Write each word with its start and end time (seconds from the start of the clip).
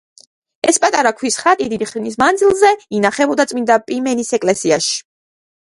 ეს 0.69 0.79
პატარა 0.85 1.11
ქვის 1.19 1.37
ხატი 1.41 1.67
დიდი 1.73 1.89
ხნის 1.91 2.17
მანძილზე 2.23 2.73
ინახებოდა 3.01 3.47
წმინდა 3.53 3.81
პიმენის 3.91 4.35
ეკლესიაში. 4.41 5.01